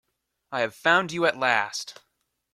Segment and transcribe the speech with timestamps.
[0.51, 2.01] I have found you at last!